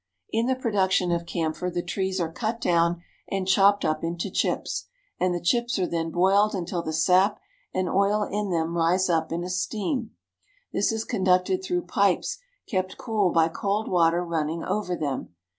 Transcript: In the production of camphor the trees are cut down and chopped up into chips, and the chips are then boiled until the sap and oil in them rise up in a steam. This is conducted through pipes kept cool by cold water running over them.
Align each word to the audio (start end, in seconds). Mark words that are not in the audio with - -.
In 0.31 0.47
the 0.47 0.55
production 0.55 1.11
of 1.11 1.27
camphor 1.27 1.69
the 1.69 1.83
trees 1.83 2.19
are 2.19 2.31
cut 2.31 2.59
down 2.59 3.03
and 3.29 3.47
chopped 3.47 3.85
up 3.85 4.03
into 4.03 4.31
chips, 4.31 4.87
and 5.19 5.31
the 5.31 5.39
chips 5.39 5.77
are 5.77 5.85
then 5.85 6.09
boiled 6.09 6.55
until 6.55 6.81
the 6.81 6.91
sap 6.91 7.39
and 7.71 7.87
oil 7.87 8.23
in 8.23 8.49
them 8.49 8.75
rise 8.75 9.11
up 9.11 9.31
in 9.31 9.43
a 9.43 9.49
steam. 9.51 10.09
This 10.73 10.91
is 10.91 11.05
conducted 11.05 11.63
through 11.63 11.83
pipes 11.85 12.39
kept 12.67 12.97
cool 12.97 13.29
by 13.31 13.47
cold 13.47 13.87
water 13.89 14.25
running 14.25 14.63
over 14.63 14.95
them. 14.95 15.35